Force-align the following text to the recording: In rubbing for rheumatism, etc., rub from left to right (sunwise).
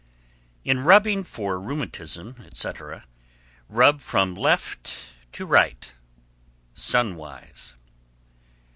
In 0.65 0.79
rubbing 0.79 1.21
for 1.21 1.59
rheumatism, 1.59 2.41
etc., 2.47 3.05
rub 3.69 4.01
from 4.01 4.33
left 4.33 4.95
to 5.33 5.45
right 5.45 5.93
(sunwise). 6.73 7.75